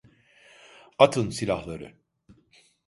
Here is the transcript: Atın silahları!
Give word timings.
Atın 0.97 1.29
silahları! 1.29 1.93